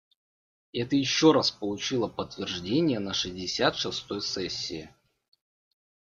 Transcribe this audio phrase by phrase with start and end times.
[0.73, 4.89] Это еще раз получило подтверждение на шестьдесят шестой сессии.